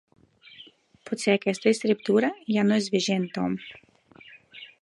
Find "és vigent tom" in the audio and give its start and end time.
2.85-3.59